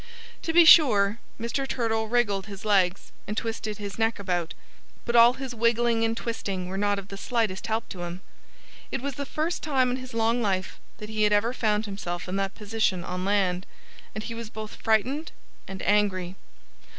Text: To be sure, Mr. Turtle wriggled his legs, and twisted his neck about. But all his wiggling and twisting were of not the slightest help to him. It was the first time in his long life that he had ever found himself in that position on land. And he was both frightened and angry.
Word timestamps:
To 0.41 0.51
be 0.51 0.65
sure, 0.65 1.19
Mr. 1.39 1.67
Turtle 1.67 2.07
wriggled 2.07 2.47
his 2.47 2.65
legs, 2.65 3.11
and 3.27 3.37
twisted 3.37 3.77
his 3.77 3.99
neck 3.99 4.17
about. 4.17 4.55
But 5.05 5.15
all 5.15 5.33
his 5.33 5.53
wiggling 5.53 6.03
and 6.03 6.17
twisting 6.17 6.67
were 6.67 6.73
of 6.73 6.81
not 6.81 7.09
the 7.09 7.17
slightest 7.17 7.67
help 7.67 7.87
to 7.89 8.01
him. 8.01 8.21
It 8.89 9.03
was 9.03 9.13
the 9.13 9.27
first 9.27 9.61
time 9.61 9.91
in 9.91 9.97
his 9.97 10.15
long 10.15 10.41
life 10.41 10.79
that 10.97 11.09
he 11.09 11.21
had 11.21 11.33
ever 11.33 11.53
found 11.53 11.85
himself 11.85 12.27
in 12.27 12.35
that 12.37 12.55
position 12.55 13.03
on 13.03 13.25
land. 13.25 13.67
And 14.15 14.23
he 14.23 14.33
was 14.33 14.49
both 14.49 14.73
frightened 14.81 15.33
and 15.67 15.83
angry. 15.83 16.35